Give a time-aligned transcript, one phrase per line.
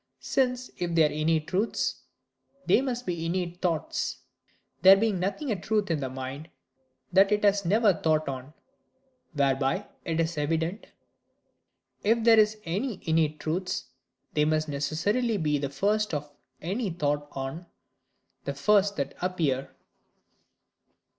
[0.19, 2.01] Since, if they are innate truths,
[2.65, 4.17] they must be innate thoughts:
[4.81, 6.49] there being nothing a truth in the mind
[7.13, 8.55] that it has never thought on.
[9.33, 10.87] Whereby it is evident,
[12.01, 13.89] if there be any innate truths,
[14.33, 16.31] they must necessarily be the first of
[16.63, 17.67] any thought on;
[18.45, 19.69] the first that appear.